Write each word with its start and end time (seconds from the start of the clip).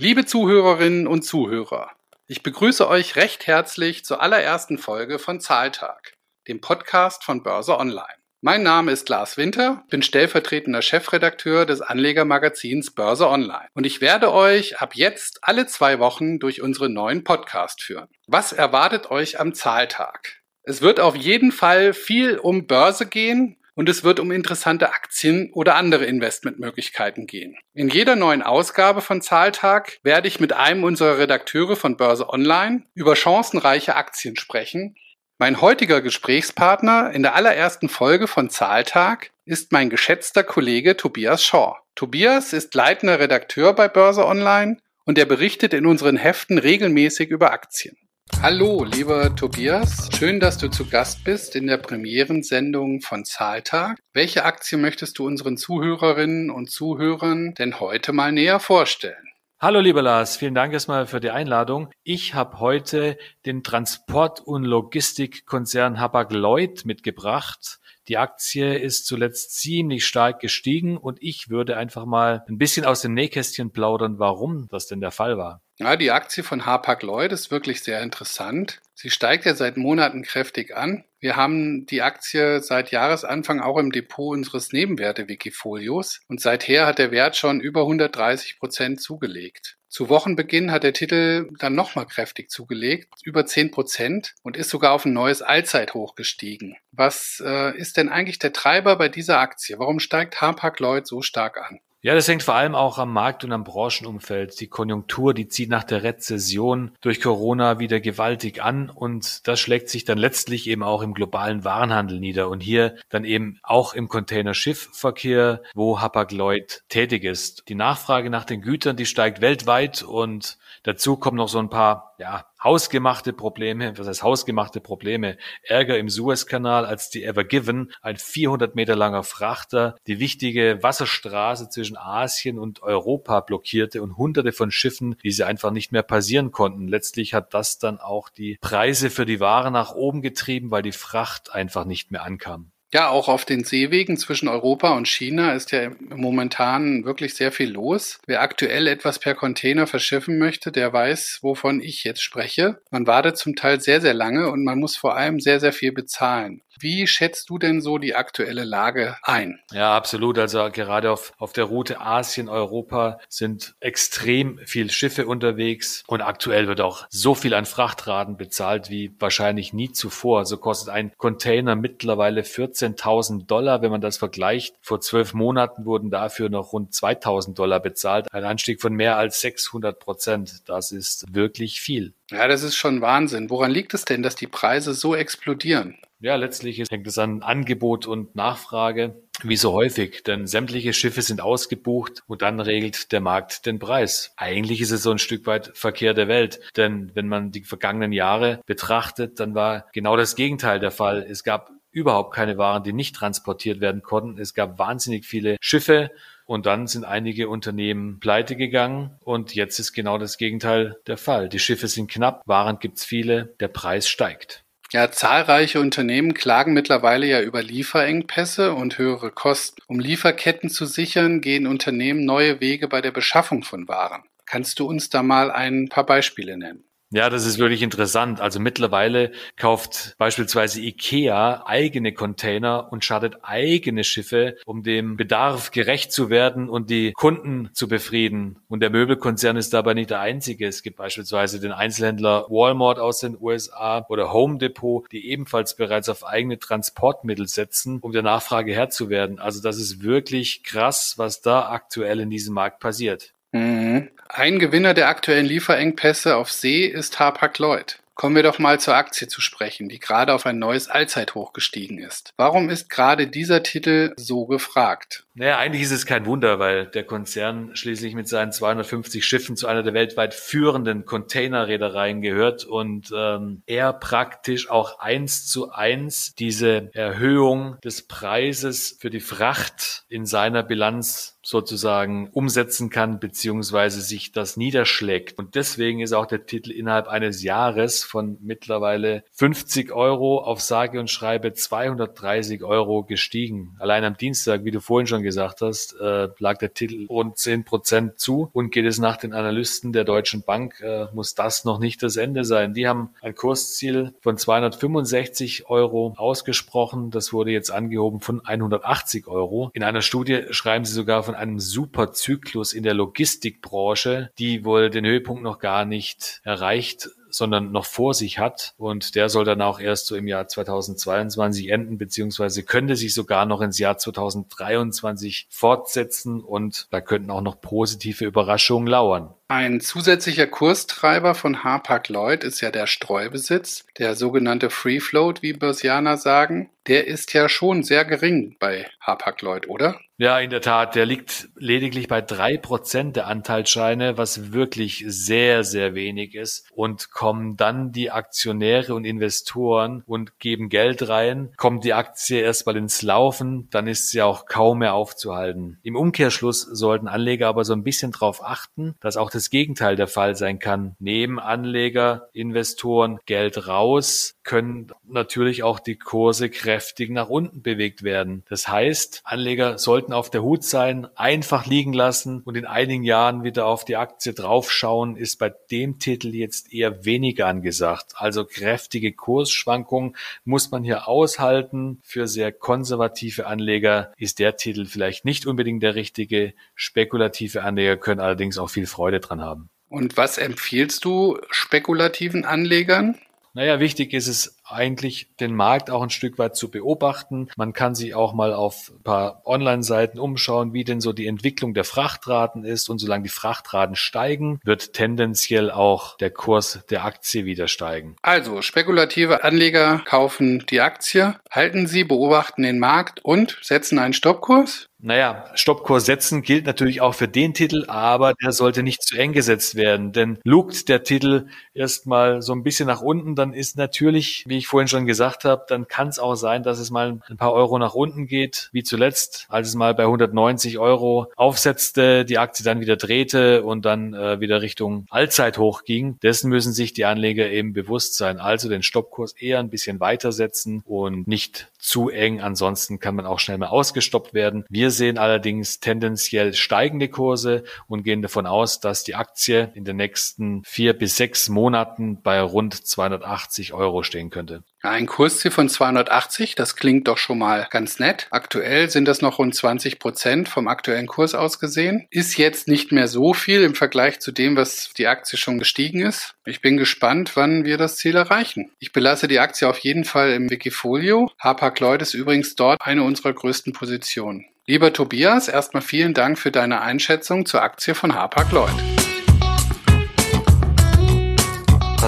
Liebe 0.00 0.24
Zuhörerinnen 0.24 1.06
und 1.06 1.26
Zuhörer, 1.26 1.90
ich 2.26 2.42
begrüße 2.42 2.88
euch 2.88 3.16
recht 3.16 3.46
herzlich 3.46 4.02
zur 4.02 4.22
allerersten 4.22 4.78
Folge 4.78 5.18
von 5.18 5.40
Zahltag, 5.40 6.14
dem 6.48 6.62
Podcast 6.62 7.22
von 7.22 7.42
Börse 7.42 7.78
Online. 7.78 8.06
Mein 8.40 8.62
Name 8.62 8.92
ist 8.92 9.10
Lars 9.10 9.36
Winter, 9.36 9.84
bin 9.90 10.00
stellvertretender 10.00 10.80
Chefredakteur 10.80 11.66
des 11.66 11.82
Anlegermagazins 11.82 12.92
Börse 12.92 13.28
Online 13.28 13.68
und 13.74 13.84
ich 13.84 14.00
werde 14.00 14.32
euch 14.32 14.80
ab 14.80 14.94
jetzt 14.94 15.40
alle 15.42 15.66
zwei 15.66 15.98
Wochen 15.98 16.38
durch 16.38 16.62
unseren 16.62 16.94
neuen 16.94 17.22
Podcast 17.22 17.82
führen. 17.82 18.08
Was 18.26 18.54
erwartet 18.54 19.10
euch 19.10 19.38
am 19.38 19.52
Zahltag? 19.52 20.40
Es 20.62 20.80
wird 20.80 20.98
auf 20.98 21.14
jeden 21.14 21.52
Fall 21.52 21.92
viel 21.92 22.38
um 22.38 22.66
Börse 22.66 23.04
gehen, 23.04 23.58
und 23.74 23.88
es 23.88 24.04
wird 24.04 24.20
um 24.20 24.30
interessante 24.30 24.92
Aktien 24.92 25.50
oder 25.52 25.76
andere 25.76 26.04
Investmentmöglichkeiten 26.04 27.26
gehen. 27.26 27.56
In 27.74 27.88
jeder 27.88 28.16
neuen 28.16 28.42
Ausgabe 28.42 29.00
von 29.00 29.22
Zahltag 29.22 29.98
werde 30.02 30.28
ich 30.28 30.40
mit 30.40 30.52
einem 30.52 30.84
unserer 30.84 31.18
Redakteure 31.18 31.76
von 31.76 31.96
Börse 31.96 32.28
Online 32.28 32.84
über 32.94 33.16
chancenreiche 33.16 33.96
Aktien 33.96 34.36
sprechen. 34.36 34.96
Mein 35.38 35.60
heutiger 35.60 36.02
Gesprächspartner 36.02 37.12
in 37.12 37.22
der 37.22 37.34
allerersten 37.34 37.88
Folge 37.88 38.26
von 38.26 38.50
Zahltag 38.50 39.30
ist 39.46 39.72
mein 39.72 39.88
geschätzter 39.88 40.44
Kollege 40.44 40.96
Tobias 40.96 41.42
Shaw. 41.42 41.76
Tobias 41.94 42.52
ist 42.52 42.74
leitender 42.74 43.18
Redakteur 43.18 43.72
bei 43.74 43.88
Börse 43.88 44.26
Online 44.26 44.76
und 45.06 45.18
er 45.18 45.24
berichtet 45.24 45.72
in 45.72 45.86
unseren 45.86 46.16
Heften 46.16 46.58
regelmäßig 46.58 47.30
über 47.30 47.52
Aktien. 47.52 47.96
Hallo, 48.42 48.84
lieber 48.84 49.36
Tobias. 49.36 50.08
Schön, 50.16 50.40
dass 50.40 50.56
du 50.56 50.68
zu 50.68 50.86
Gast 50.88 51.24
bist 51.24 51.54
in 51.56 51.66
der 51.66 51.76
Premierensendung 51.76 53.02
von 53.02 53.26
Zahltag. 53.26 53.98
Welche 54.14 54.46
Aktie 54.46 54.78
möchtest 54.78 55.18
du 55.18 55.26
unseren 55.26 55.58
Zuhörerinnen 55.58 56.48
und 56.48 56.70
Zuhörern 56.70 57.52
denn 57.52 57.80
heute 57.80 58.14
mal 58.14 58.32
näher 58.32 58.58
vorstellen? 58.58 59.28
Hallo 59.60 59.80
lieber 59.80 60.00
Lars, 60.00 60.38
vielen 60.38 60.54
Dank 60.54 60.72
erstmal 60.72 61.06
für 61.06 61.20
die 61.20 61.28
Einladung. 61.28 61.90
Ich 62.02 62.32
habe 62.32 62.60
heute 62.60 63.18
den 63.44 63.62
Transport- 63.62 64.40
und 64.40 64.64
Logistikkonzern 64.64 66.00
Hapag-Lloyd 66.00 66.86
mitgebracht. 66.86 67.78
Die 68.08 68.16
Aktie 68.16 68.78
ist 68.78 69.04
zuletzt 69.04 69.54
ziemlich 69.60 70.06
stark 70.06 70.40
gestiegen 70.40 70.96
und 70.96 71.18
ich 71.20 71.50
würde 71.50 71.76
einfach 71.76 72.06
mal 72.06 72.42
ein 72.48 72.56
bisschen 72.56 72.86
aus 72.86 73.02
dem 73.02 73.12
Nähkästchen 73.12 73.70
plaudern, 73.70 74.18
warum 74.18 74.66
das 74.68 74.86
denn 74.86 75.02
der 75.02 75.10
Fall 75.10 75.36
war. 75.36 75.60
Ja, 75.80 75.96
die 75.96 76.10
Aktie 76.10 76.42
von 76.42 76.66
Hapag-Lloyd 76.66 77.32
ist 77.32 77.50
wirklich 77.50 77.82
sehr 77.82 78.02
interessant. 78.02 78.82
Sie 78.92 79.08
steigt 79.08 79.46
ja 79.46 79.54
seit 79.54 79.78
Monaten 79.78 80.22
kräftig 80.22 80.76
an. 80.76 81.04
Wir 81.20 81.36
haben 81.36 81.86
die 81.86 82.02
Aktie 82.02 82.60
seit 82.60 82.90
Jahresanfang 82.90 83.60
auch 83.60 83.78
im 83.78 83.90
Depot 83.90 84.34
unseres 84.34 84.74
Nebenwerte-Wikifolios 84.74 86.20
und 86.28 86.38
seither 86.38 86.86
hat 86.86 86.98
der 86.98 87.12
Wert 87.12 87.34
schon 87.34 87.60
über 87.60 87.80
130 87.80 88.58
Prozent 88.58 89.00
zugelegt. 89.00 89.78
Zu 89.88 90.10
Wochenbeginn 90.10 90.70
hat 90.70 90.82
der 90.82 90.92
Titel 90.92 91.48
dann 91.58 91.74
nochmal 91.74 92.06
kräftig 92.06 92.50
zugelegt, 92.50 93.08
über 93.24 93.46
10 93.46 93.70
Prozent 93.70 94.34
und 94.42 94.58
ist 94.58 94.68
sogar 94.68 94.92
auf 94.92 95.06
ein 95.06 95.14
neues 95.14 95.40
Allzeithoch 95.40 96.14
gestiegen. 96.14 96.76
Was 96.92 97.42
äh, 97.42 97.74
ist 97.78 97.96
denn 97.96 98.10
eigentlich 98.10 98.38
der 98.38 98.52
Treiber 98.52 98.96
bei 98.96 99.08
dieser 99.08 99.38
Aktie? 99.38 99.78
Warum 99.78 99.98
steigt 99.98 100.42
Hapag-Lloyd 100.42 101.06
so 101.06 101.22
stark 101.22 101.56
an? 101.56 101.80
Ja, 102.02 102.14
das 102.14 102.28
hängt 102.28 102.42
vor 102.42 102.54
allem 102.54 102.74
auch 102.74 102.96
am 102.96 103.12
Markt 103.12 103.44
und 103.44 103.52
am 103.52 103.62
Branchenumfeld. 103.62 104.58
Die 104.58 104.68
Konjunktur, 104.68 105.34
die 105.34 105.48
zieht 105.48 105.68
nach 105.68 105.84
der 105.84 106.02
Rezession 106.02 106.92
durch 107.02 107.20
Corona 107.20 107.78
wieder 107.78 108.00
gewaltig 108.00 108.62
an 108.62 108.88
und 108.88 109.46
das 109.46 109.60
schlägt 109.60 109.90
sich 109.90 110.06
dann 110.06 110.16
letztlich 110.16 110.66
eben 110.66 110.82
auch 110.82 111.02
im 111.02 111.12
globalen 111.12 111.62
Warenhandel 111.62 112.18
nieder 112.18 112.48
und 112.48 112.60
hier 112.60 112.96
dann 113.10 113.26
eben 113.26 113.58
auch 113.62 113.92
im 113.92 114.08
Containerschiffverkehr, 114.08 115.60
wo 115.74 116.00
Hapag-Lloyd 116.00 116.84
tätig 116.88 117.24
ist. 117.24 117.68
Die 117.68 117.74
Nachfrage 117.74 118.30
nach 118.30 118.46
den 118.46 118.62
Gütern, 118.62 118.96
die 118.96 119.04
steigt 119.04 119.42
weltweit 119.42 120.02
und 120.02 120.56
dazu 120.84 121.18
kommen 121.18 121.36
noch 121.36 121.50
so 121.50 121.58
ein 121.58 121.68
paar, 121.68 122.14
ja, 122.18 122.46
hausgemachte 122.62 123.32
Probleme, 123.32 123.96
was 123.98 124.06
heißt 124.06 124.22
hausgemachte 124.22 124.80
Probleme, 124.80 125.36
Ärger 125.62 125.98
im 125.98 126.08
Suezkanal, 126.08 126.84
als 126.84 127.10
die 127.10 127.24
Ever 127.24 127.44
Given, 127.44 127.92
ein 128.02 128.16
400 128.16 128.74
Meter 128.74 128.96
langer 128.96 129.22
Frachter, 129.22 129.96
die 130.06 130.20
wichtige 130.20 130.82
Wasserstraße 130.82 131.70
zwischen 131.70 131.89
Asien 131.96 132.58
und 132.58 132.82
Europa 132.82 133.40
blockierte 133.40 134.02
und 134.02 134.16
hunderte 134.16 134.52
von 134.52 134.70
Schiffen, 134.70 135.16
die 135.22 135.32
sie 135.32 135.44
einfach 135.44 135.70
nicht 135.70 135.92
mehr 135.92 136.02
passieren 136.02 136.50
konnten. 136.52 136.88
Letztlich 136.88 137.34
hat 137.34 137.54
das 137.54 137.78
dann 137.78 137.98
auch 137.98 138.28
die 138.28 138.58
Preise 138.60 139.10
für 139.10 139.26
die 139.26 139.40
Ware 139.40 139.70
nach 139.70 139.92
oben 139.92 140.22
getrieben, 140.22 140.70
weil 140.70 140.82
die 140.82 140.92
Fracht 140.92 141.52
einfach 141.54 141.84
nicht 141.84 142.10
mehr 142.10 142.22
ankam. 142.22 142.70
Ja, 142.92 143.08
auch 143.08 143.28
auf 143.28 143.44
den 143.44 143.62
Seewegen 143.62 144.16
zwischen 144.16 144.48
Europa 144.48 144.92
und 144.96 145.06
China 145.06 145.52
ist 145.52 145.70
ja 145.70 145.90
momentan 146.08 147.04
wirklich 147.04 147.34
sehr 147.34 147.52
viel 147.52 147.70
los. 147.70 148.18
Wer 148.26 148.42
aktuell 148.42 148.88
etwas 148.88 149.20
per 149.20 149.36
Container 149.36 149.86
verschiffen 149.86 150.38
möchte, 150.38 150.72
der 150.72 150.92
weiß, 150.92 151.38
wovon 151.42 151.80
ich 151.80 152.02
jetzt 152.02 152.22
spreche. 152.22 152.80
Man 152.90 153.06
wartet 153.06 153.36
zum 153.36 153.54
Teil 153.54 153.80
sehr, 153.80 154.00
sehr 154.00 154.14
lange 154.14 154.50
und 154.50 154.64
man 154.64 154.80
muss 154.80 154.96
vor 154.96 155.16
allem 155.16 155.38
sehr, 155.38 155.60
sehr 155.60 155.72
viel 155.72 155.92
bezahlen. 155.92 156.62
Wie 156.80 157.06
schätzt 157.06 157.50
du 157.50 157.58
denn 157.58 157.82
so 157.82 157.98
die 157.98 158.14
aktuelle 158.14 158.64
Lage 158.64 159.16
ein? 159.22 159.60
Ja, 159.70 159.94
absolut. 159.94 160.38
Also 160.38 160.70
gerade 160.72 161.10
auf, 161.10 161.34
auf 161.36 161.52
der 161.52 161.64
Route 161.64 162.00
Asien-Europa 162.00 163.18
sind 163.28 163.74
extrem 163.80 164.58
viel 164.64 164.90
Schiffe 164.90 165.26
unterwegs 165.26 166.04
und 166.06 166.22
aktuell 166.22 166.68
wird 166.68 166.80
auch 166.80 167.06
so 167.10 167.34
viel 167.34 167.52
an 167.52 167.66
Frachtraten 167.66 168.38
bezahlt 168.38 168.88
wie 168.88 169.14
wahrscheinlich 169.18 169.74
nie 169.74 169.92
zuvor. 169.92 170.46
So 170.46 170.56
kostet 170.56 170.88
ein 170.88 171.12
Container 171.18 171.76
mittlerweile 171.76 172.44
14.000 172.80 173.46
Dollar. 173.46 173.82
Wenn 173.82 173.90
man 173.90 174.00
das 174.00 174.18
vergleicht, 174.18 174.76
vor 174.80 175.00
zwölf 175.00 175.34
Monaten 175.34 175.84
wurden 175.84 176.10
dafür 176.10 176.48
noch 176.48 176.72
rund 176.72 176.92
2.000 176.92 177.54
Dollar 177.54 177.80
bezahlt. 177.80 178.32
Ein 178.32 178.44
Anstieg 178.44 178.80
von 178.80 178.94
mehr 178.94 179.16
als 179.16 179.40
600 179.40 179.98
Prozent. 179.98 180.68
Das 180.68 180.92
ist 180.92 181.26
wirklich 181.32 181.80
viel. 181.80 182.14
Ja, 182.30 182.46
das 182.48 182.62
ist 182.62 182.76
schon 182.76 183.00
Wahnsinn. 183.00 183.50
Woran 183.50 183.70
liegt 183.70 183.94
es 183.94 184.04
denn, 184.04 184.22
dass 184.22 184.36
die 184.36 184.46
Preise 184.46 184.94
so 184.94 185.14
explodieren? 185.14 185.96
Ja, 186.22 186.36
letztlich 186.36 186.84
hängt 186.90 187.06
es 187.06 187.16
an 187.16 187.42
Angebot 187.42 188.06
und 188.06 188.36
Nachfrage, 188.36 189.22
wie 189.42 189.56
so 189.56 189.72
häufig, 189.72 190.22
denn 190.22 190.46
sämtliche 190.46 190.92
Schiffe 190.92 191.22
sind 191.22 191.40
ausgebucht 191.40 192.22
und 192.26 192.42
dann 192.42 192.60
regelt 192.60 193.10
der 193.12 193.22
Markt 193.22 193.64
den 193.64 193.78
Preis. 193.78 194.32
Eigentlich 194.36 194.82
ist 194.82 194.90
es 194.90 195.02
so 195.02 195.10
ein 195.10 195.18
Stück 195.18 195.46
weit 195.46 195.72
Verkehr 195.74 196.12
der 196.12 196.28
Welt, 196.28 196.60
denn 196.76 197.10
wenn 197.14 197.26
man 197.26 197.52
die 197.52 197.64
vergangenen 197.64 198.12
Jahre 198.12 198.60
betrachtet, 198.66 199.40
dann 199.40 199.54
war 199.54 199.86
genau 199.94 200.14
das 200.14 200.36
Gegenteil 200.36 200.78
der 200.78 200.90
Fall. 200.90 201.26
Es 201.26 201.42
gab 201.42 201.70
überhaupt 201.90 202.34
keine 202.34 202.58
Waren, 202.58 202.82
die 202.82 202.92
nicht 202.92 203.14
transportiert 203.14 203.80
werden 203.80 204.02
konnten. 204.02 204.40
Es 204.40 204.54
gab 204.54 204.78
wahnsinnig 204.78 205.26
viele 205.26 205.56
Schiffe 205.60 206.10
und 206.46 206.66
dann 206.66 206.86
sind 206.86 207.04
einige 207.04 207.48
Unternehmen 207.48 208.18
pleite 208.20 208.56
gegangen 208.56 209.16
und 209.20 209.54
jetzt 209.54 209.78
ist 209.78 209.92
genau 209.92 210.18
das 210.18 210.36
Gegenteil 210.36 210.96
der 211.06 211.16
Fall. 211.16 211.48
Die 211.48 211.58
Schiffe 211.58 211.88
sind 211.88 212.10
knapp, 212.10 212.42
Waren 212.46 212.78
gibt's 212.78 213.04
viele, 213.04 213.54
der 213.60 213.68
Preis 213.68 214.08
steigt. 214.08 214.64
Ja, 214.92 215.12
zahlreiche 215.12 215.78
Unternehmen 215.78 216.34
klagen 216.34 216.72
mittlerweile 216.72 217.24
ja 217.26 217.40
über 217.40 217.62
Lieferengpässe 217.62 218.74
und 218.74 218.98
höhere 218.98 219.30
Kosten. 219.30 219.80
Um 219.86 220.00
Lieferketten 220.00 220.68
zu 220.68 220.84
sichern, 220.84 221.40
gehen 221.40 221.68
Unternehmen 221.68 222.24
neue 222.24 222.60
Wege 222.60 222.88
bei 222.88 223.00
der 223.00 223.12
Beschaffung 223.12 223.62
von 223.62 223.86
Waren. 223.86 224.24
Kannst 224.46 224.80
du 224.80 224.86
uns 224.86 225.08
da 225.08 225.22
mal 225.22 225.52
ein 225.52 225.88
paar 225.88 226.04
Beispiele 226.04 226.56
nennen? 226.56 226.89
Ja, 227.12 227.28
das 227.28 227.44
ist 227.44 227.58
wirklich 227.58 227.82
interessant. 227.82 228.40
Also 228.40 228.60
mittlerweile 228.60 229.32
kauft 229.56 230.14
beispielsweise 230.16 230.80
IKEA 230.80 231.64
eigene 231.66 232.12
Container 232.12 232.92
und 232.92 233.04
schattet 233.04 233.38
eigene 233.42 234.04
Schiffe, 234.04 234.56
um 234.64 234.84
dem 234.84 235.16
Bedarf 235.16 235.72
gerecht 235.72 236.12
zu 236.12 236.30
werden 236.30 236.68
und 236.68 236.88
die 236.88 237.12
Kunden 237.12 237.70
zu 237.72 237.88
befrieden. 237.88 238.60
Und 238.68 238.78
der 238.78 238.90
Möbelkonzern 238.90 239.56
ist 239.56 239.74
dabei 239.74 239.94
nicht 239.94 240.10
der 240.10 240.20
einzige. 240.20 240.68
Es 240.68 240.84
gibt 240.84 240.98
beispielsweise 240.98 241.58
den 241.58 241.72
Einzelhändler 241.72 242.46
Walmart 242.48 243.00
aus 243.00 243.18
den 243.18 243.36
USA 243.40 244.06
oder 244.08 244.32
Home 244.32 244.58
Depot, 244.58 245.10
die 245.10 245.30
ebenfalls 245.30 245.74
bereits 245.74 246.08
auf 246.08 246.24
eigene 246.24 246.60
Transportmittel 246.60 247.48
setzen, 247.48 247.98
um 248.02 248.12
der 248.12 248.22
Nachfrage 248.22 248.72
Herr 248.72 248.90
zu 248.90 249.10
werden. 249.10 249.40
Also 249.40 249.60
das 249.60 249.78
ist 249.78 250.04
wirklich 250.04 250.62
krass, 250.62 251.14
was 251.16 251.40
da 251.40 251.70
aktuell 251.70 252.20
in 252.20 252.30
diesem 252.30 252.54
Markt 252.54 252.78
passiert. 252.78 253.34
Mhm. 253.50 254.10
Ein 254.32 254.60
Gewinner 254.60 254.94
der 254.94 255.08
aktuellen 255.08 255.44
Lieferengpässe 255.44 256.36
auf 256.36 256.52
See 256.52 256.84
ist 256.84 257.18
Hapag-Lloyd. 257.18 257.98
Kommen 258.14 258.36
wir 258.36 258.44
doch 258.44 258.60
mal 258.60 258.78
zur 258.78 258.94
Aktie 258.94 259.26
zu 259.26 259.40
sprechen, 259.40 259.88
die 259.88 259.98
gerade 259.98 260.32
auf 260.34 260.46
ein 260.46 260.58
neues 260.58 260.88
Allzeithoch 260.88 261.52
gestiegen 261.52 261.98
ist. 261.98 262.32
Warum 262.36 262.70
ist 262.70 262.90
gerade 262.90 263.26
dieser 263.26 263.64
Titel 263.64 264.12
so 264.16 264.46
gefragt? 264.46 265.24
Naja, 265.34 265.58
eigentlich 265.58 265.82
ist 265.82 265.90
es 265.90 266.06
kein 266.06 266.26
Wunder, 266.26 266.58
weil 266.58 266.86
der 266.86 267.04
Konzern 267.04 267.74
schließlich 267.74 268.14
mit 268.14 268.28
seinen 268.28 268.52
250 268.52 269.24
Schiffen 269.24 269.56
zu 269.56 269.66
einer 269.66 269.82
der 269.82 269.94
weltweit 269.94 270.34
führenden 270.34 271.06
Containerreedereien 271.06 272.20
gehört 272.20 272.64
und 272.64 273.10
ähm, 273.16 273.62
er 273.66 273.94
praktisch 273.94 274.70
auch 274.70 275.00
eins 275.00 275.46
zu 275.46 275.72
eins 275.72 276.34
diese 276.34 276.90
Erhöhung 276.92 277.78
des 277.82 278.06
Preises 278.06 278.98
für 279.00 279.10
die 279.10 279.20
Fracht 279.20 280.04
in 280.08 280.26
seiner 280.26 280.62
Bilanz 280.62 281.38
sozusagen 281.42 282.28
umsetzen 282.32 282.90
kann, 282.90 283.18
beziehungsweise 283.18 284.00
sich 284.00 284.32
das 284.32 284.56
niederschlägt. 284.56 285.38
Und 285.38 285.54
deswegen 285.54 286.00
ist 286.00 286.12
auch 286.12 286.26
der 286.26 286.46
Titel 286.46 286.70
innerhalb 286.70 287.08
eines 287.08 287.42
Jahres 287.42 288.04
von 288.04 288.38
mittlerweile 288.40 289.24
50 289.32 289.92
Euro 289.92 290.38
auf 290.38 290.60
sage 290.60 291.00
und 291.00 291.10
schreibe 291.10 291.52
230 291.52 292.62
Euro 292.62 293.04
gestiegen. 293.04 293.76
Allein 293.78 294.04
am 294.04 294.16
Dienstag, 294.16 294.64
wie 294.64 294.70
du 294.70 294.80
vorhin 294.80 295.06
schon 295.06 295.22
gesagt 295.22 295.62
hast, 295.62 295.98
äh, 296.00 296.28
lag 296.38 296.58
der 296.58 296.74
Titel 296.74 297.06
rund 297.06 297.38
10 297.38 297.64
Prozent 297.64 298.18
zu 298.18 298.50
und 298.52 298.70
geht 298.70 298.86
es 298.86 298.98
nach 298.98 299.16
den 299.16 299.32
Analysten 299.32 299.92
der 299.92 300.04
Deutschen 300.04 300.42
Bank, 300.42 300.80
äh, 300.80 301.06
muss 301.12 301.34
das 301.34 301.64
noch 301.64 301.78
nicht 301.78 302.02
das 302.02 302.16
Ende 302.16 302.44
sein. 302.44 302.74
Die 302.74 302.86
haben 302.86 303.10
ein 303.22 303.34
Kursziel 303.34 304.14
von 304.20 304.36
265 304.36 305.68
Euro 305.68 306.14
ausgesprochen. 306.16 307.10
Das 307.10 307.32
wurde 307.32 307.50
jetzt 307.50 307.70
angehoben 307.70 308.20
von 308.20 308.44
180 308.44 309.26
Euro. 309.26 309.70
In 309.72 309.82
einer 309.82 310.02
Studie 310.02 310.44
schreiben 310.50 310.84
sie 310.84 310.92
sogar 310.92 311.22
von 311.22 311.29
einem 311.34 311.60
Superzyklus 311.60 312.72
in 312.72 312.82
der 312.82 312.94
Logistikbranche, 312.94 314.30
die 314.38 314.64
wohl 314.64 314.90
den 314.90 315.06
Höhepunkt 315.06 315.42
noch 315.42 315.58
gar 315.58 315.84
nicht 315.84 316.40
erreicht 316.44 317.08
sondern 317.30 317.72
noch 317.72 317.86
vor 317.86 318.14
sich 318.14 318.38
hat. 318.38 318.74
Und 318.76 319.14
der 319.14 319.28
soll 319.28 319.44
dann 319.44 319.62
auch 319.62 319.80
erst 319.80 320.06
so 320.06 320.16
im 320.16 320.26
Jahr 320.26 320.48
2022 320.48 321.68
enden, 321.68 321.98
beziehungsweise 321.98 322.62
könnte 322.62 322.96
sich 322.96 323.14
sogar 323.14 323.46
noch 323.46 323.60
ins 323.60 323.78
Jahr 323.78 323.98
2023 323.98 325.46
fortsetzen. 325.50 326.42
Und 326.42 326.88
da 326.90 327.00
könnten 327.00 327.30
auch 327.30 327.42
noch 327.42 327.60
positive 327.60 328.24
Überraschungen 328.24 328.88
lauern. 328.88 329.34
Ein 329.50 329.80
zusätzlicher 329.80 330.46
Kurstreiber 330.46 331.34
von 331.34 331.64
Hapag-Lloyd 331.64 332.44
ist 332.44 332.60
ja 332.60 332.70
der 332.70 332.86
Streubesitz, 332.86 333.84
der 333.98 334.14
sogenannte 334.14 334.70
Free 334.70 335.00
Float, 335.00 335.42
wie 335.42 335.54
Börsianer 335.54 336.18
sagen. 336.18 336.70
Der 336.86 337.08
ist 337.08 337.34
ja 337.34 337.48
schon 337.48 337.82
sehr 337.82 338.04
gering 338.04 338.54
bei 338.60 338.86
Hapag-Lloyd, 339.00 339.68
oder? 339.68 339.98
Ja, 340.20 340.38
in 340.38 340.50
der 340.50 340.60
Tat. 340.60 340.96
Der 340.96 341.06
liegt 341.06 341.48
lediglich 341.56 342.06
bei 342.06 342.20
drei 342.20 342.58
Prozent 342.58 343.16
der 343.16 343.26
Anteilsscheine, 343.26 344.18
was 344.18 344.52
wirklich 344.52 345.02
sehr, 345.06 345.64
sehr 345.64 345.94
wenig 345.94 346.34
ist. 346.34 346.68
Und 346.74 347.10
kommen 347.10 347.56
dann 347.56 347.90
die 347.90 348.10
Aktionäre 348.10 348.94
und 348.94 349.06
Investoren 349.06 350.02
und 350.04 350.38
geben 350.38 350.68
Geld 350.68 351.08
rein, 351.08 351.54
kommt 351.56 351.84
die 351.84 351.94
Aktie 351.94 352.40
erstmal 352.40 352.76
ins 352.76 353.00
Laufen, 353.00 353.68
dann 353.70 353.86
ist 353.86 354.10
sie 354.10 354.20
auch 354.20 354.44
kaum 354.44 354.80
mehr 354.80 354.92
aufzuhalten. 354.92 355.78
Im 355.82 355.96
Umkehrschluss 355.96 356.60
sollten 356.60 357.08
Anleger 357.08 357.48
aber 357.48 357.64
so 357.64 357.72
ein 357.72 357.82
bisschen 357.82 358.12
darauf 358.12 358.44
achten, 358.44 358.96
dass 359.00 359.16
auch 359.16 359.30
das 359.30 359.39
Gegenteil 359.48 359.96
der 359.96 360.08
Fall 360.08 360.36
sein 360.36 360.58
kann. 360.58 360.96
Nehmen 360.98 361.38
Anleger, 361.38 362.28
Investoren 362.34 363.18
Geld 363.24 363.68
raus, 363.68 364.34
können 364.44 364.88
natürlich 365.08 365.62
auch 365.62 365.78
die 365.78 365.96
Kurse 365.96 366.50
kräftig 366.50 367.08
nach 367.10 367.28
unten 367.28 367.62
bewegt 367.62 368.02
werden. 368.02 368.42
Das 368.48 368.68
heißt, 368.68 369.22
Anleger 369.24 369.78
sollten 369.78 370.12
auf 370.12 370.28
der 370.28 370.42
Hut 370.42 370.64
sein, 370.64 371.06
einfach 371.14 371.66
liegen 371.66 371.92
lassen 371.92 372.42
und 372.42 372.56
in 372.56 372.66
einigen 372.66 373.04
Jahren 373.04 373.44
wieder 373.44 373.66
auf 373.66 373.84
die 373.84 373.96
Aktie 373.96 374.34
draufschauen, 374.34 375.16
ist 375.16 375.38
bei 375.38 375.54
dem 375.70 375.98
Titel 376.00 376.34
jetzt 376.34 376.72
eher 376.72 377.04
weniger 377.04 377.46
angesagt. 377.46 378.14
Also 378.16 378.44
kräftige 378.44 379.12
Kursschwankungen 379.12 380.16
muss 380.44 380.72
man 380.72 380.82
hier 380.82 381.06
aushalten. 381.06 382.00
Für 382.02 382.26
sehr 382.26 382.50
konservative 382.50 383.46
Anleger 383.46 384.12
ist 384.16 384.40
der 384.40 384.56
Titel 384.56 384.86
vielleicht 384.86 385.24
nicht 385.24 385.46
unbedingt 385.46 385.82
der 385.82 385.94
richtige. 385.94 386.54
Spekulative 386.74 387.62
Anleger 387.62 387.96
können 387.96 388.20
allerdings 388.20 388.58
auch 388.58 388.68
viel 388.68 388.86
Freude 388.86 389.20
dran 389.30 389.42
haben. 389.42 389.70
Und 389.88 390.16
was 390.16 390.38
empfiehlst 390.38 391.04
du 391.04 391.38
spekulativen 391.50 392.44
Anlegern? 392.44 393.16
Naja, 393.52 393.80
wichtig 393.80 394.14
ist 394.14 394.28
es 394.28 394.58
eigentlich 394.64 395.34
den 395.40 395.56
Markt 395.56 395.90
auch 395.90 396.02
ein 396.02 396.10
Stück 396.10 396.38
weit 396.38 396.54
zu 396.54 396.70
beobachten. 396.70 397.48
Man 397.56 397.72
kann 397.72 397.96
sich 397.96 398.14
auch 398.14 398.32
mal 398.32 398.52
auf 398.52 398.92
ein 398.94 399.02
paar 399.02 399.42
Online-Seiten 399.44 400.20
umschauen, 400.20 400.72
wie 400.72 400.84
denn 400.84 401.00
so 401.00 401.12
die 401.12 401.26
Entwicklung 401.26 401.74
der 401.74 401.82
Frachtraten 401.82 402.64
ist. 402.64 402.88
Und 402.88 403.00
solange 403.00 403.24
die 403.24 403.28
Frachtraten 403.28 403.96
steigen, 403.96 404.60
wird 404.62 404.92
tendenziell 404.92 405.72
auch 405.72 406.16
der 406.18 406.30
Kurs 406.30 406.84
der 406.90 407.04
Aktie 407.04 407.44
wieder 407.44 407.66
steigen. 407.66 408.14
Also 408.22 408.62
spekulative 408.62 409.42
Anleger 409.42 409.98
kaufen 410.04 410.64
die 410.70 410.80
Aktie, 410.80 411.34
halten 411.50 411.88
sie, 411.88 412.04
beobachten 412.04 412.62
den 412.62 412.78
Markt 412.78 413.18
und 413.24 413.58
setzen 413.62 413.98
einen 413.98 414.12
Stoppkurs. 414.12 414.86
Naja, 415.02 415.46
Stoppkurs 415.54 416.04
setzen 416.04 416.42
gilt 416.42 416.66
natürlich 416.66 417.00
auch 417.00 417.14
für 417.14 417.28
den 417.28 417.54
Titel, 417.54 417.84
aber 417.88 418.34
der 418.34 418.52
sollte 418.52 418.82
nicht 418.82 419.02
zu 419.02 419.16
eng 419.16 419.32
gesetzt 419.32 419.74
werden. 419.74 420.12
Denn 420.12 420.38
lugt 420.44 420.88
der 420.88 421.02
Titel 421.04 421.46
erstmal 421.72 422.42
so 422.42 422.52
ein 422.52 422.62
bisschen 422.62 422.86
nach 422.86 423.00
unten, 423.00 423.34
dann 423.34 423.54
ist 423.54 423.78
natürlich, 423.78 424.44
wie 424.46 424.58
ich 424.58 424.66
vorhin 424.66 424.88
schon 424.88 425.06
gesagt 425.06 425.44
habe, 425.44 425.64
dann 425.68 425.88
kann 425.88 426.08
es 426.08 426.18
auch 426.18 426.34
sein, 426.34 426.62
dass 426.62 426.78
es 426.78 426.90
mal 426.90 427.18
ein 427.28 427.36
paar 427.38 427.52
Euro 427.52 427.78
nach 427.78 427.94
unten 427.94 428.26
geht, 428.26 428.68
wie 428.72 428.82
zuletzt, 428.82 429.46
als 429.48 429.68
es 429.68 429.74
mal 429.74 429.94
bei 429.94 430.02
190 430.02 430.78
Euro 430.78 431.32
aufsetzte, 431.34 432.26
die 432.26 432.38
Aktie 432.38 432.64
dann 432.64 432.80
wieder 432.80 432.96
drehte 432.96 433.64
und 433.64 433.84
dann 433.86 434.12
äh, 434.12 434.40
wieder 434.40 434.60
Richtung 434.60 435.06
Allzeithoch 435.08 435.84
ging. 435.84 436.18
Dessen 436.22 436.50
müssen 436.50 436.72
sich 436.74 436.92
die 436.92 437.06
Anleger 437.06 437.50
eben 437.50 437.72
bewusst 437.72 438.16
sein. 438.16 438.38
Also 438.38 438.68
den 438.68 438.82
Stoppkurs 438.82 439.32
eher 439.32 439.60
ein 439.60 439.70
bisschen 439.70 439.98
weiter 440.00 440.32
setzen 440.32 440.82
und 440.84 441.26
nicht 441.26 441.68
zu 441.78 442.10
eng. 442.10 442.40
Ansonsten 442.40 442.98
kann 442.98 443.14
man 443.14 443.26
auch 443.26 443.38
schnell 443.38 443.58
mal 443.58 443.68
ausgestoppt 443.68 444.34
werden. 444.34 444.64
Wir 444.68 444.89
sehen 444.90 445.18
allerdings 445.18 445.80
tendenziell 445.80 446.54
steigende 446.54 447.08
Kurse 447.08 447.64
und 447.86 448.02
gehen 448.02 448.22
davon 448.22 448.46
aus, 448.46 448.80
dass 448.80 449.04
die 449.04 449.14
Aktie 449.14 449.70
in 449.74 449.84
den 449.84 449.96
nächsten 449.96 450.62
vier 450.64 450.92
bis 450.92 451.16
sechs 451.16 451.48
Monaten 451.48 452.22
bei 452.22 452.40
rund 452.40 452.74
280 452.74 453.72
Euro 453.72 454.02
stehen 454.02 454.30
könnte. 454.30 454.62
Ein 454.82 455.06
Kursziel 455.06 455.50
von 455.50 455.68
280, 455.68 456.54
das 456.54 456.74
klingt 456.74 457.06
doch 457.06 457.18
schon 457.18 457.38
mal 457.38 457.68
ganz 457.70 457.98
nett. 457.98 458.28
Aktuell 458.30 458.88
sind 458.88 459.04
das 459.06 459.20
noch 459.20 459.38
rund 459.38 459.54
20 459.54 459.98
Prozent 459.98 460.48
vom 460.48 460.68
aktuellen 460.68 461.06
Kurs 461.06 461.34
aus 461.34 461.58
gesehen. 461.58 462.06
Ist 462.10 462.38
jetzt 462.38 462.66
nicht 462.66 462.90
mehr 462.90 463.06
so 463.06 463.34
viel 463.34 463.62
im 463.62 463.74
Vergleich 463.74 464.20
zu 464.20 464.32
dem, 464.32 464.56
was 464.56 464.90
die 464.96 465.06
Aktie 465.06 465.36
schon 465.36 465.58
gestiegen 465.58 466.00
ist. 466.00 466.34
Ich 466.46 466.62
bin 466.62 466.78
gespannt, 466.78 467.32
wann 467.34 467.66
wir 467.66 467.76
das 467.76 467.96
Ziel 467.96 468.16
erreichen. 468.16 468.70
Ich 468.78 468.92
belasse 468.92 469.28
die 469.28 469.38
Aktie 469.38 469.68
auf 469.68 469.78
jeden 469.78 470.04
Fall 470.04 470.32
im 470.32 470.48
Wikifolio. 470.48 471.30
Hapag-Lloyd 471.38 472.00
ist 472.00 472.14
übrigens 472.14 472.54
dort 472.56 472.80
eine 472.80 473.02
unserer 473.02 473.34
größten 473.34 473.74
Positionen. 473.74 474.46
Lieber 474.66 474.92
Tobias, 474.92 475.48
erstmal 475.48 475.82
vielen 475.82 476.14
Dank 476.14 476.38
für 476.38 476.50
deine 476.50 476.80
Einschätzung 476.82 477.46
zur 477.46 477.62
Aktie 477.62 477.94
von 477.94 478.14
Hapag-Lloyd. 478.14 479.09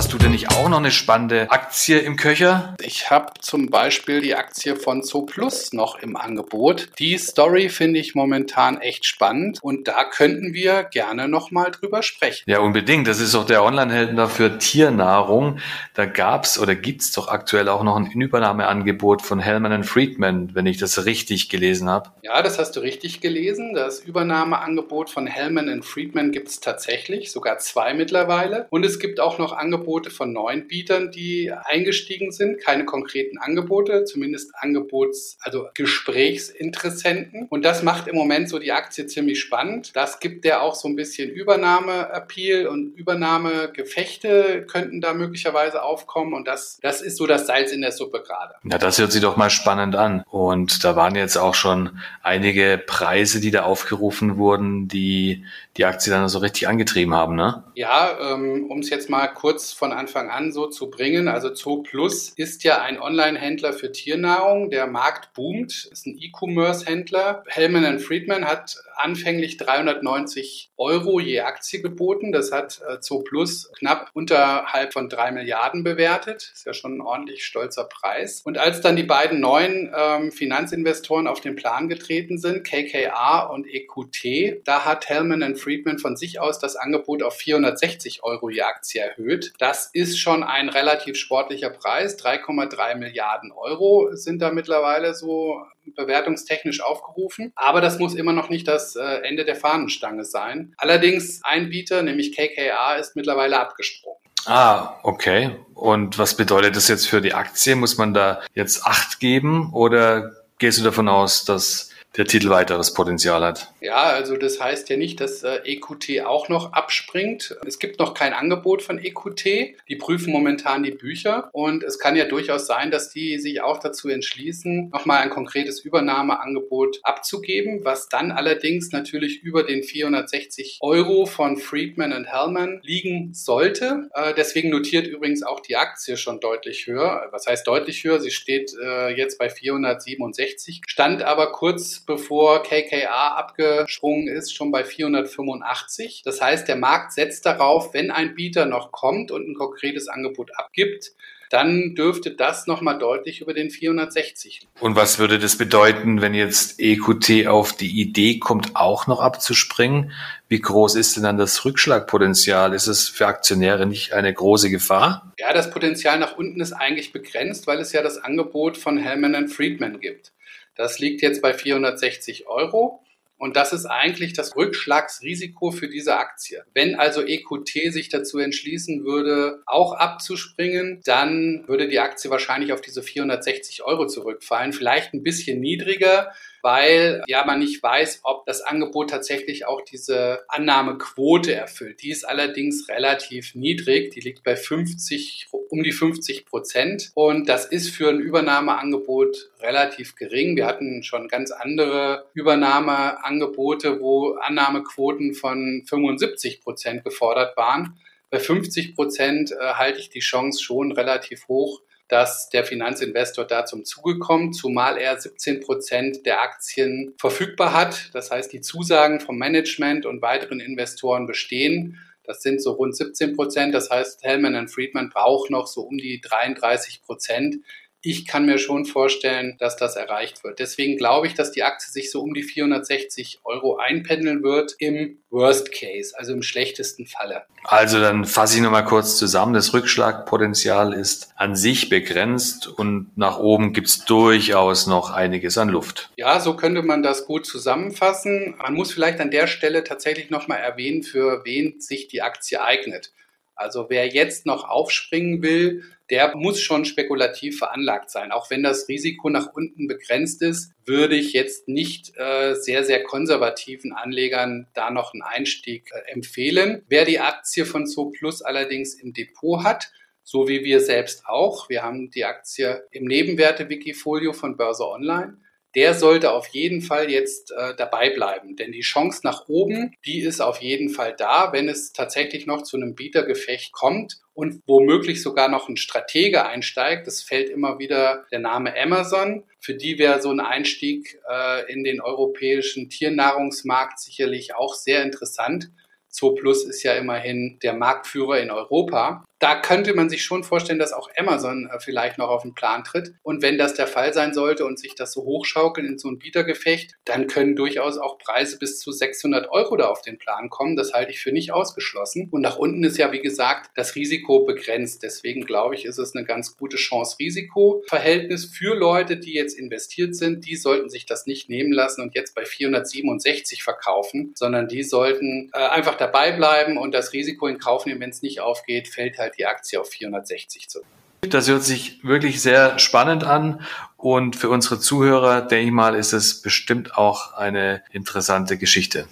Hast 0.02 0.12
du 0.12 0.18
denn 0.18 0.32
nicht 0.32 0.50
auch 0.50 0.68
noch 0.68 0.78
eine 0.78 0.90
spannende 0.90 1.48
Aktie 1.52 2.00
im 2.00 2.16
Köcher? 2.16 2.74
Ich 2.80 3.10
habe 3.10 3.34
zum 3.40 3.70
Beispiel 3.70 4.20
die 4.20 4.34
Aktie 4.34 4.74
von 4.74 5.04
Zooplus 5.04 5.72
noch 5.72 5.96
im 6.00 6.16
Angebot. 6.16 6.88
Die 6.98 7.16
Story 7.18 7.68
finde 7.68 8.00
ich 8.00 8.16
momentan 8.16 8.80
echt 8.80 9.06
spannend 9.06 9.60
und 9.62 9.86
da 9.86 10.02
könnten 10.02 10.54
wir 10.54 10.82
gerne 10.82 11.28
nochmal 11.28 11.70
drüber 11.70 12.02
sprechen. 12.02 12.42
Ja, 12.50 12.58
unbedingt. 12.58 13.06
Das 13.06 13.20
ist 13.20 13.36
auch 13.36 13.46
der 13.46 13.62
Online-Händler 13.62 14.28
für 14.28 14.58
Tiernahrung. 14.58 15.60
Da 15.94 16.04
gab 16.04 16.46
es 16.46 16.58
oder 16.58 16.74
gibt 16.74 17.02
es 17.02 17.12
doch 17.12 17.28
aktuell 17.28 17.68
auch 17.68 17.84
noch 17.84 17.94
ein 17.94 18.10
Übernahmeangebot 18.10 19.22
von 19.22 19.38
Hellman 19.38 19.84
Friedman, 19.84 20.50
wenn 20.52 20.66
ich 20.66 20.78
das 20.78 21.06
richtig 21.06 21.48
gelesen 21.48 21.88
habe. 21.88 22.10
Ja, 22.22 22.42
das 22.42 22.58
hast 22.58 22.74
du 22.74 22.80
richtig 22.80 23.20
gelesen. 23.20 23.72
Das 23.72 24.00
Übernahmeangebot 24.00 25.10
von 25.10 25.28
Hellman 25.28 25.84
Friedman 25.84 26.32
gibt 26.32 26.48
es 26.48 26.58
tatsächlich, 26.58 27.30
sogar 27.30 27.58
zwei 27.58 27.94
mittlerweile. 27.94 28.66
Und 28.70 28.84
es 28.84 28.98
gibt 28.98 29.20
auch 29.20 29.38
noch 29.38 29.52
Angebote 29.52 29.91
Angebote 29.92 30.10
von 30.10 30.32
neuen 30.32 30.68
Bietern, 30.68 31.10
die 31.10 31.52
eingestiegen 31.52 32.32
sind. 32.32 32.60
Keine 32.62 32.84
konkreten 32.86 33.36
Angebote, 33.38 34.04
zumindest 34.04 34.52
Angebots-, 34.56 35.36
also 35.40 35.68
Gesprächsinteressenten. 35.74 37.46
Und 37.50 37.64
das 37.64 37.82
macht 37.82 38.08
im 38.08 38.14
Moment 38.14 38.48
so 38.48 38.58
die 38.58 38.72
Aktie 38.72 39.06
ziemlich 39.06 39.40
spannend. 39.40 39.94
Das 39.94 40.18
gibt 40.18 40.44
der 40.44 40.62
auch 40.62 40.74
so 40.74 40.88
ein 40.88 40.96
bisschen 40.96 41.28
Übernahme-Appeal 41.28 42.66
und 42.66 42.94
Übernahmegefechte 42.96 44.64
könnten 44.66 45.02
da 45.02 45.12
möglicherweise 45.12 45.82
aufkommen. 45.82 46.32
Und 46.32 46.48
das, 46.48 46.78
das 46.80 47.02
ist 47.02 47.18
so 47.18 47.26
das 47.26 47.46
Salz 47.46 47.70
in 47.70 47.82
der 47.82 47.92
Suppe 47.92 48.22
gerade. 48.26 48.54
Ja, 48.64 48.78
das 48.78 48.98
hört 48.98 49.12
sich 49.12 49.20
doch 49.20 49.36
mal 49.36 49.50
spannend 49.50 49.94
an. 49.94 50.24
Und 50.30 50.84
da 50.84 50.96
waren 50.96 51.16
jetzt 51.16 51.36
auch 51.36 51.54
schon 51.54 51.98
einige 52.22 52.82
Preise, 52.86 53.40
die 53.40 53.50
da 53.50 53.64
aufgerufen 53.64 54.38
wurden, 54.38 54.88
die 54.88 55.44
die 55.76 55.84
Aktie 55.84 56.12
dann 56.12 56.28
so 56.28 56.38
richtig 56.38 56.68
angetrieben 56.68 57.14
haben, 57.14 57.34
ne? 57.34 57.64
Ja, 57.74 58.16
ähm, 58.20 58.66
um 58.68 58.80
es 58.80 58.90
jetzt 58.90 59.08
mal 59.08 59.26
kurz 59.28 59.72
von 59.82 59.92
Anfang 59.92 60.30
an 60.30 60.52
so 60.52 60.68
zu 60.68 60.90
bringen. 60.90 61.26
Also 61.26 61.52
Zoo 61.56 61.82
Plus 61.82 62.28
ist 62.36 62.62
ja 62.62 62.80
ein 62.82 63.00
Online-Händler 63.00 63.72
für 63.72 63.90
Tiernahrung. 63.90 64.70
Der 64.70 64.86
Markt 64.86 65.34
boomt, 65.34 65.88
ist 65.90 66.06
ein 66.06 66.16
E-Commerce-Händler. 66.20 67.42
Hellman 67.48 67.98
Friedman 67.98 68.44
hat 68.44 68.76
anfänglich 68.94 69.56
390 69.56 70.70
Euro 70.76 71.18
je 71.18 71.40
Aktie 71.40 71.82
geboten. 71.82 72.30
Das 72.30 72.52
hat 72.52 72.80
äh, 72.88 72.98
Zoo 73.00 73.24
Plus 73.24 73.72
knapp 73.76 74.10
unterhalb 74.14 74.92
von 74.92 75.08
drei 75.08 75.32
Milliarden 75.32 75.82
bewertet. 75.82 76.52
Ist 76.54 76.64
ja 76.64 76.74
schon 76.74 76.98
ein 76.98 77.00
ordentlich 77.00 77.44
stolzer 77.44 77.84
Preis. 77.84 78.42
Und 78.44 78.58
als 78.58 78.82
dann 78.82 78.94
die 78.94 79.02
beiden 79.02 79.40
neuen 79.40 79.92
ähm, 79.96 80.30
Finanzinvestoren 80.30 81.26
auf 81.26 81.40
den 81.40 81.56
Plan 81.56 81.88
getreten 81.88 82.38
sind, 82.38 82.62
KKR 82.62 83.50
und 83.52 83.66
EQT, 83.66 84.62
da 84.64 84.84
hat 84.84 85.08
Hellman 85.08 85.56
Friedman 85.56 85.98
von 85.98 86.16
sich 86.16 86.38
aus 86.38 86.60
das 86.60 86.76
Angebot 86.76 87.24
auf 87.24 87.34
460 87.34 88.22
Euro 88.22 88.48
je 88.48 88.62
Aktie 88.62 89.00
erhöht. 89.00 89.52
Das 89.58 89.71
Das 89.72 89.88
ist 89.94 90.18
schon 90.18 90.42
ein 90.42 90.68
relativ 90.68 91.16
sportlicher 91.16 91.70
Preis. 91.70 92.22
3,3 92.22 92.94
Milliarden 92.94 93.52
Euro 93.52 94.10
sind 94.12 94.42
da 94.42 94.50
mittlerweile 94.50 95.14
so 95.14 95.62
bewertungstechnisch 95.96 96.82
aufgerufen. 96.82 97.54
Aber 97.56 97.80
das 97.80 97.98
muss 97.98 98.14
immer 98.14 98.34
noch 98.34 98.50
nicht 98.50 98.68
das 98.68 98.96
äh, 98.96 99.02
Ende 99.22 99.46
der 99.46 99.56
Fahnenstange 99.56 100.26
sein. 100.26 100.74
Allerdings 100.76 101.40
ein 101.42 101.70
Bieter, 101.70 102.02
nämlich 102.02 102.36
KKA, 102.36 102.96
ist 102.96 103.16
mittlerweile 103.16 103.58
abgesprungen. 103.58 104.18
Ah, 104.44 104.98
okay. 105.04 105.56
Und 105.72 106.18
was 106.18 106.36
bedeutet 106.36 106.76
das 106.76 106.88
jetzt 106.88 107.08
für 107.08 107.22
die 107.22 107.32
Aktie? 107.32 107.74
Muss 107.74 107.96
man 107.96 108.12
da 108.12 108.42
jetzt 108.52 108.84
Acht 108.84 109.20
geben 109.20 109.72
oder 109.72 110.32
gehst 110.58 110.80
du 110.80 110.84
davon 110.84 111.08
aus, 111.08 111.46
dass 111.46 111.88
der 112.16 112.26
Titel 112.26 112.50
weiteres 112.50 112.92
Potenzial 112.92 113.42
hat. 113.42 113.72
Ja, 113.80 114.02
also 114.02 114.36
das 114.36 114.60
heißt 114.60 114.90
ja 114.90 114.96
nicht, 114.96 115.20
dass 115.20 115.42
äh, 115.42 115.60
EQT 115.64 116.24
auch 116.26 116.48
noch 116.48 116.72
abspringt. 116.72 117.56
Es 117.66 117.78
gibt 117.78 117.98
noch 117.98 118.12
kein 118.12 118.34
Angebot 118.34 118.82
von 118.82 118.98
EQT. 118.98 119.44
Die 119.88 119.96
prüfen 119.96 120.30
momentan 120.32 120.82
die 120.82 120.90
Bücher 120.90 121.48
und 121.52 121.82
es 121.82 121.98
kann 121.98 122.14
ja 122.14 122.26
durchaus 122.26 122.66
sein, 122.66 122.90
dass 122.90 123.10
die 123.10 123.38
sich 123.38 123.62
auch 123.62 123.78
dazu 123.78 124.08
entschließen, 124.08 124.90
nochmal 124.90 125.22
ein 125.22 125.30
konkretes 125.30 125.80
Übernahmeangebot 125.80 127.00
abzugeben, 127.02 127.84
was 127.84 128.08
dann 128.08 128.30
allerdings 128.30 128.92
natürlich 128.92 129.42
über 129.42 129.62
den 129.62 129.82
460 129.82 130.78
Euro 130.82 131.24
von 131.24 131.56
Friedman 131.56 132.12
und 132.12 132.26
Hellman 132.26 132.80
liegen 132.82 133.32
sollte. 133.32 134.10
Äh, 134.14 134.34
deswegen 134.34 134.68
notiert 134.68 135.06
übrigens 135.06 135.42
auch 135.42 135.60
die 135.60 135.76
Aktie 135.76 136.18
schon 136.18 136.40
deutlich 136.40 136.86
höher. 136.86 137.28
Was 137.30 137.46
heißt 137.46 137.66
deutlich 137.66 138.04
höher? 138.04 138.20
Sie 138.20 138.30
steht 138.30 138.72
äh, 138.82 139.16
jetzt 139.16 139.38
bei 139.38 139.48
467, 139.48 140.82
stand 140.86 141.22
aber 141.22 141.52
kurz 141.52 142.01
bevor 142.06 142.62
KKA 142.62 143.36
abgesprungen 143.36 144.28
ist, 144.28 144.54
schon 144.54 144.70
bei 144.70 144.84
485. 144.84 146.22
Das 146.24 146.40
heißt, 146.40 146.68
der 146.68 146.76
Markt 146.76 147.12
setzt 147.12 147.46
darauf, 147.46 147.94
wenn 147.94 148.10
ein 148.10 148.34
Bieter 148.34 148.66
noch 148.66 148.92
kommt 148.92 149.30
und 149.30 149.48
ein 149.48 149.54
konkretes 149.54 150.08
Angebot 150.08 150.50
abgibt, 150.56 151.12
dann 151.52 151.94
dürfte 151.94 152.30
das 152.30 152.66
nochmal 152.66 152.98
deutlich 152.98 153.42
über 153.42 153.52
den 153.52 153.68
460. 153.68 154.66
Und 154.80 154.96
was 154.96 155.18
würde 155.18 155.38
das 155.38 155.56
bedeuten, 155.56 156.22
wenn 156.22 156.32
jetzt 156.32 156.80
EQT 156.80 157.46
auf 157.46 157.74
die 157.74 158.00
Idee 158.00 158.38
kommt, 158.38 158.74
auch 158.74 159.06
noch 159.06 159.20
abzuspringen? 159.20 160.12
Wie 160.48 160.60
groß 160.60 160.94
ist 160.94 161.14
denn 161.14 161.24
dann 161.24 161.36
das 161.36 161.62
Rückschlagpotenzial? 161.66 162.72
Ist 162.72 162.86
es 162.86 163.06
für 163.10 163.26
Aktionäre 163.26 163.84
nicht 163.84 164.14
eine 164.14 164.32
große 164.32 164.70
Gefahr? 164.70 165.30
Ja, 165.38 165.52
das 165.52 165.70
Potenzial 165.70 166.18
nach 166.18 166.38
unten 166.38 166.58
ist 166.58 166.72
eigentlich 166.72 167.12
begrenzt, 167.12 167.66
weil 167.66 167.80
es 167.80 167.92
ja 167.92 168.02
das 168.02 168.16
Angebot 168.16 168.78
von 168.78 168.96
Hellman 168.96 169.48
Friedman 169.48 170.00
gibt. 170.00 170.32
Das 170.74 170.98
liegt 170.98 171.22
jetzt 171.22 171.42
bei 171.42 171.54
460 171.54 172.46
Euro. 172.46 173.02
Und 173.42 173.56
das 173.56 173.72
ist 173.72 173.86
eigentlich 173.86 174.34
das 174.34 174.54
Rückschlagsrisiko 174.54 175.72
für 175.72 175.88
diese 175.88 176.16
Aktie. 176.16 176.62
Wenn 176.74 176.94
also 176.94 177.22
EQT 177.26 177.92
sich 177.92 178.08
dazu 178.08 178.38
entschließen 178.38 179.04
würde, 179.04 179.64
auch 179.66 179.94
abzuspringen, 179.94 181.00
dann 181.04 181.64
würde 181.66 181.88
die 181.88 181.98
Aktie 181.98 182.30
wahrscheinlich 182.30 182.72
auf 182.72 182.80
diese 182.80 183.02
460 183.02 183.82
Euro 183.82 184.06
zurückfallen. 184.06 184.72
Vielleicht 184.72 185.12
ein 185.12 185.24
bisschen 185.24 185.58
niedriger, 185.58 186.30
weil 186.62 187.24
ja 187.26 187.44
man 187.44 187.58
nicht 187.58 187.82
weiß, 187.82 188.20
ob 188.22 188.46
das 188.46 188.60
Angebot 188.62 189.10
tatsächlich 189.10 189.66
auch 189.66 189.82
diese 189.82 190.44
Annahmequote 190.46 191.52
erfüllt. 191.52 192.00
Die 192.02 192.10
ist 192.10 192.22
allerdings 192.22 192.88
relativ 192.88 193.56
niedrig, 193.56 194.12
die 194.12 194.20
liegt 194.20 194.44
bei 194.44 194.54
50, 194.54 195.48
um 195.50 195.82
die 195.82 195.90
50 195.90 196.46
Prozent 196.46 197.10
und 197.14 197.48
das 197.48 197.66
ist 197.66 197.90
für 197.90 198.08
ein 198.08 198.20
Übernahmeangebot 198.20 199.50
relativ 199.62 200.16
gering. 200.16 200.56
Wir 200.56 200.66
hatten 200.66 201.02
schon 201.02 201.28
ganz 201.28 201.50
andere 201.50 202.26
Übernahmeangebote, 202.34 204.00
wo 204.00 204.34
Annahmequoten 204.34 205.34
von 205.34 205.84
75 205.88 206.60
Prozent 206.60 207.04
gefordert 207.04 207.56
waren. 207.56 207.98
Bei 208.30 208.38
50 208.38 208.94
Prozent 208.94 209.52
äh, 209.52 209.74
halte 209.74 210.00
ich 210.00 210.08
die 210.08 210.20
Chance 210.20 210.62
schon 210.62 210.92
relativ 210.92 211.48
hoch, 211.48 211.82
dass 212.08 212.48
der 212.48 212.64
Finanzinvestor 212.64 213.46
da 213.46 213.64
zum 213.64 213.84
Zuge 213.84 214.18
kommt, 214.18 214.54
zumal 214.54 214.98
er 214.98 215.20
17 215.20 215.60
Prozent 215.60 216.26
der 216.26 216.42
Aktien 216.42 217.14
verfügbar 217.18 217.72
hat. 217.72 218.10
Das 218.12 218.30
heißt, 218.30 218.52
die 218.52 218.60
Zusagen 218.60 219.20
vom 219.20 219.38
Management 219.38 220.06
und 220.06 220.22
weiteren 220.22 220.60
Investoren 220.60 221.26
bestehen. 221.26 221.98
Das 222.24 222.42
sind 222.42 222.62
so 222.62 222.72
rund 222.72 222.96
17 222.96 223.34
Prozent. 223.34 223.74
Das 223.74 223.90
heißt, 223.90 224.22
Hellman 224.22 224.68
Friedman 224.68 225.10
braucht 225.10 225.50
noch 225.50 225.66
so 225.66 225.82
um 225.82 225.98
die 225.98 226.20
33 226.20 227.02
Prozent 227.02 227.56
ich 228.02 228.26
kann 228.26 228.46
mir 228.46 228.58
schon 228.58 228.84
vorstellen, 228.84 229.56
dass 229.58 229.76
das 229.76 229.94
erreicht 229.94 230.42
wird. 230.42 230.58
Deswegen 230.58 230.96
glaube 230.96 231.28
ich, 231.28 231.34
dass 231.34 231.52
die 231.52 231.62
Aktie 231.62 231.90
sich 231.90 232.10
so 232.10 232.20
um 232.20 232.34
die 232.34 232.42
460 232.42 233.40
Euro 233.44 233.76
einpendeln 233.76 234.42
wird 234.42 234.74
im 234.78 235.18
Worst 235.30 235.70
Case, 235.72 236.12
also 236.18 236.32
im 236.32 236.42
schlechtesten 236.42 237.06
Falle. 237.06 237.44
Also 237.62 238.00
dann 238.00 238.24
fasse 238.24 238.56
ich 238.56 238.62
nochmal 238.62 238.84
kurz 238.84 239.16
zusammen. 239.16 239.54
Das 239.54 239.72
Rückschlagpotenzial 239.72 240.92
ist 240.92 241.32
an 241.36 241.54
sich 241.54 241.88
begrenzt 241.88 242.66
und 242.66 243.16
nach 243.16 243.38
oben 243.38 243.72
gibt 243.72 243.86
es 243.86 244.04
durchaus 244.04 244.88
noch 244.88 245.10
einiges 245.10 245.56
an 245.56 245.68
Luft. 245.68 246.10
Ja, 246.16 246.40
so 246.40 246.56
könnte 246.56 246.82
man 246.82 247.04
das 247.04 247.24
gut 247.24 247.46
zusammenfassen. 247.46 248.56
Man 248.58 248.74
muss 248.74 248.92
vielleicht 248.92 249.20
an 249.20 249.30
der 249.30 249.46
Stelle 249.46 249.84
tatsächlich 249.84 250.28
nochmal 250.28 250.58
erwähnen, 250.58 251.04
für 251.04 251.44
wen 251.44 251.80
sich 251.80 252.08
die 252.08 252.20
Aktie 252.20 252.60
eignet. 252.60 253.12
Also 253.54 253.86
wer 253.88 254.08
jetzt 254.08 254.44
noch 254.44 254.68
aufspringen 254.68 255.42
will, 255.42 255.84
der 256.12 256.36
muss 256.36 256.60
schon 256.60 256.84
spekulativ 256.84 257.56
veranlagt 257.56 258.10
sein. 258.10 258.32
Auch 258.32 258.50
wenn 258.50 258.62
das 258.62 258.86
Risiko 258.86 259.30
nach 259.30 259.54
unten 259.54 259.88
begrenzt 259.88 260.42
ist, 260.42 260.70
würde 260.84 261.16
ich 261.16 261.32
jetzt 261.32 261.68
nicht 261.68 262.12
äh, 262.18 262.54
sehr, 262.54 262.84
sehr 262.84 263.02
konservativen 263.02 263.94
Anlegern 263.94 264.68
da 264.74 264.90
noch 264.90 265.14
einen 265.14 265.22
Einstieg 265.22 265.90
äh, 265.90 266.12
empfehlen. 266.12 266.82
Wer 266.86 267.06
die 267.06 267.18
Aktie 267.18 267.64
von 267.64 267.86
Plus 268.12 268.42
allerdings 268.42 268.92
im 268.92 269.14
Depot 269.14 269.64
hat, 269.64 269.90
so 270.22 270.48
wie 270.48 270.62
wir 270.64 270.80
selbst 270.80 271.24
auch, 271.24 271.70
wir 271.70 271.82
haben 271.82 272.10
die 272.10 272.26
Aktie 272.26 272.86
im 272.90 273.04
Nebenwerte-Wikifolio 273.04 274.34
von 274.34 274.58
Börse 274.58 274.86
Online, 274.86 275.38
der 275.74 275.94
sollte 275.94 276.32
auf 276.32 276.48
jeden 276.48 276.82
Fall 276.82 277.10
jetzt 277.10 277.52
äh, 277.52 277.74
dabei 277.76 278.10
bleiben. 278.10 278.56
Denn 278.56 278.72
die 278.72 278.80
Chance 278.80 279.20
nach 279.24 279.48
oben, 279.48 279.94
die 280.04 280.20
ist 280.20 280.40
auf 280.40 280.60
jeden 280.60 280.90
Fall 280.90 281.14
da, 281.16 281.52
wenn 281.52 281.68
es 281.68 281.92
tatsächlich 281.92 282.46
noch 282.46 282.62
zu 282.62 282.76
einem 282.76 282.94
Bietergefecht 282.94 283.72
kommt 283.72 284.20
und 284.34 284.62
womöglich 284.66 285.22
sogar 285.22 285.48
noch 285.48 285.68
ein 285.68 285.76
Stratege 285.76 286.46
einsteigt. 286.46 287.06
Es 287.06 287.22
fällt 287.22 287.50
immer 287.50 287.78
wieder 287.78 288.26
der 288.30 288.40
Name 288.40 288.74
Amazon. 288.78 289.44
Für 289.60 289.74
die 289.74 289.98
wäre 289.98 290.20
so 290.20 290.30
ein 290.30 290.40
Einstieg 290.40 291.18
äh, 291.30 291.72
in 291.72 291.84
den 291.84 292.00
europäischen 292.00 292.88
Tiernahrungsmarkt 292.88 293.98
sicherlich 294.00 294.54
auch 294.54 294.74
sehr 294.74 295.02
interessant. 295.02 295.70
Zooplus 296.08 296.64
ist 296.64 296.82
ja 296.82 296.92
immerhin 296.92 297.58
der 297.62 297.72
Marktführer 297.72 298.38
in 298.40 298.50
Europa 298.50 299.24
da 299.42 299.60
könnte 299.60 299.92
man 299.92 300.08
sich 300.08 300.22
schon 300.22 300.44
vorstellen, 300.44 300.78
dass 300.78 300.92
auch 300.92 301.10
Amazon 301.16 301.68
äh, 301.68 301.80
vielleicht 301.80 302.16
noch 302.16 302.28
auf 302.28 302.42
den 302.42 302.54
Plan 302.54 302.84
tritt. 302.84 303.12
Und 303.22 303.42
wenn 303.42 303.58
das 303.58 303.74
der 303.74 303.88
Fall 303.88 304.14
sein 304.14 304.34
sollte 304.34 304.64
und 304.64 304.78
sich 304.78 304.94
das 304.94 305.12
so 305.12 305.22
hochschaukelt 305.24 305.84
in 305.84 305.98
so 305.98 306.08
ein 306.08 306.20
Bietergefecht, 306.20 306.94
dann 307.04 307.26
können 307.26 307.56
durchaus 307.56 307.98
auch 307.98 308.18
Preise 308.18 308.56
bis 308.58 308.78
zu 308.78 308.92
600 308.92 309.50
Euro 309.50 309.76
da 309.76 309.88
auf 309.88 310.00
den 310.02 310.18
Plan 310.18 310.48
kommen. 310.48 310.76
Das 310.76 310.92
halte 310.92 311.10
ich 311.10 311.18
für 311.18 311.32
nicht 311.32 311.52
ausgeschlossen. 311.52 312.28
Und 312.30 312.40
nach 312.40 312.56
unten 312.56 312.84
ist 312.84 312.98
ja, 312.98 313.10
wie 313.10 313.20
gesagt, 313.20 313.70
das 313.74 313.96
Risiko 313.96 314.44
begrenzt. 314.44 315.02
Deswegen 315.02 315.44
glaube 315.44 315.74
ich, 315.74 315.86
ist 315.86 315.98
es 315.98 316.14
eine 316.14 316.24
ganz 316.24 316.56
gute 316.56 316.76
Chance-Risiko-Verhältnis 316.76 318.44
für 318.44 318.76
Leute, 318.76 319.16
die 319.16 319.34
jetzt 319.34 319.58
investiert 319.58 320.14
sind. 320.14 320.46
Die 320.46 320.54
sollten 320.54 320.88
sich 320.88 321.04
das 321.04 321.26
nicht 321.26 321.48
nehmen 321.48 321.72
lassen 321.72 322.02
und 322.02 322.14
jetzt 322.14 322.36
bei 322.36 322.44
467 322.44 323.64
verkaufen, 323.64 324.32
sondern 324.36 324.68
die 324.68 324.84
sollten 324.84 325.50
äh, 325.52 325.58
einfach 325.58 325.96
dabei 325.96 326.30
bleiben 326.30 326.78
und 326.78 326.94
das 326.94 327.12
Risiko 327.12 327.48
in 327.48 327.58
Kauf 327.58 327.86
nehmen, 327.86 328.00
wenn 328.00 328.10
es 328.10 328.22
nicht 328.22 328.40
aufgeht, 328.40 328.86
fällt 328.86 329.18
halt 329.18 329.31
die 329.36 329.46
Aktie 329.46 329.80
auf 329.80 329.88
460 329.88 330.68
zurück. 330.68 330.86
Das 331.22 331.48
hört 331.48 331.62
sich 331.62 332.02
wirklich 332.02 332.42
sehr 332.42 332.78
spannend 332.80 333.22
an 333.22 333.64
und 333.96 334.34
für 334.34 334.48
unsere 334.48 334.80
Zuhörer, 334.80 335.42
denke 335.42 335.66
ich 335.66 335.72
mal, 335.72 335.94
ist 335.94 336.12
es 336.12 336.42
bestimmt 336.42 336.96
auch 336.98 337.34
eine 337.34 337.82
interessante 337.92 338.58
Geschichte. 338.58 339.06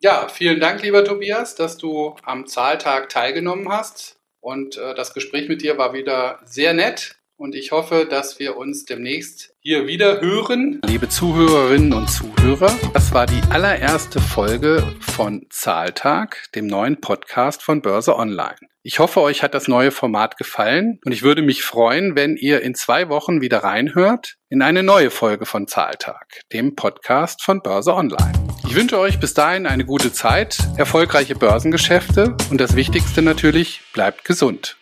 Ja, 0.00 0.28
vielen 0.28 0.60
Dank, 0.60 0.82
lieber 0.82 1.04
Tobias, 1.04 1.56
dass 1.56 1.76
du 1.76 2.14
am 2.22 2.46
Zahltag 2.46 3.08
teilgenommen 3.08 3.68
hast 3.68 4.16
und 4.40 4.76
äh, 4.76 4.94
das 4.94 5.12
Gespräch 5.12 5.48
mit 5.48 5.62
dir 5.62 5.76
war 5.76 5.92
wieder 5.92 6.38
sehr 6.44 6.74
nett 6.74 7.17
und 7.38 7.54
ich 7.54 7.70
hoffe, 7.70 8.06
dass 8.08 8.38
wir 8.38 8.56
uns 8.56 8.84
demnächst 8.84 9.54
hier 9.60 9.86
wieder 9.86 10.20
hören. 10.20 10.80
Liebe 10.84 11.08
Zuhörerinnen 11.08 11.92
und 11.92 12.10
Zuhörer, 12.10 12.76
das 12.92 13.14
war 13.14 13.26
die 13.26 13.40
allererste 13.50 14.20
Folge 14.20 14.84
von 15.00 15.46
Zahltag, 15.48 16.48
dem 16.54 16.66
neuen 16.66 17.00
Podcast 17.00 17.62
von 17.62 17.80
Börse 17.80 18.16
Online. 18.16 18.56
Ich 18.82 18.98
hoffe, 18.98 19.20
euch 19.20 19.42
hat 19.42 19.54
das 19.54 19.68
neue 19.68 19.90
Format 19.90 20.36
gefallen 20.36 20.98
und 21.04 21.12
ich 21.12 21.22
würde 21.22 21.42
mich 21.42 21.62
freuen, 21.62 22.16
wenn 22.16 22.36
ihr 22.36 22.62
in 22.62 22.74
zwei 22.74 23.08
Wochen 23.08 23.40
wieder 23.40 23.58
reinhört 23.58 24.36
in 24.48 24.62
eine 24.62 24.82
neue 24.82 25.10
Folge 25.10 25.46
von 25.46 25.68
Zahltag, 25.68 26.40
dem 26.52 26.74
Podcast 26.74 27.42
von 27.42 27.62
Börse 27.62 27.94
Online. 27.94 28.32
Ich 28.66 28.74
wünsche 28.74 28.98
euch 28.98 29.20
bis 29.20 29.34
dahin 29.34 29.66
eine 29.66 29.84
gute 29.84 30.12
Zeit, 30.12 30.58
erfolgreiche 30.76 31.34
Börsengeschäfte 31.34 32.36
und 32.50 32.60
das 32.60 32.76
Wichtigste 32.76 33.22
natürlich, 33.22 33.80
bleibt 33.92 34.24
gesund. 34.24 34.76